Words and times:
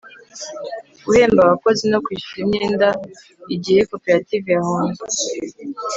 guhemba 1.05 1.39
abakozi 1.43 1.83
no 1.91 1.99
kwishyura 2.03 2.39
imyenda 2.45 2.87
igihe 3.55 3.79
koperative 3.91 4.47
yahombye 4.55 5.25